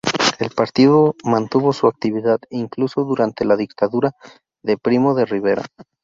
El 0.39 0.49
partido 0.49 1.15
mantuvo 1.23 1.73
su 1.73 1.85
actividad 1.85 2.39
incluso 2.49 3.03
durante 3.03 3.45
la 3.45 3.55
dictadura 3.55 4.15
de 4.63 4.75
Primo 4.75 5.13
de 5.13 5.25
Rivera. 5.25 5.61